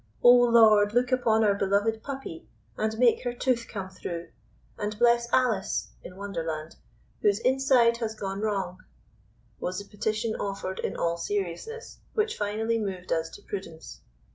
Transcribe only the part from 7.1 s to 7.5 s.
whose